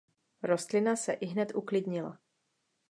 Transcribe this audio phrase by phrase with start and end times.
[0.43, 2.19] Rostlina se ihned uklidnila.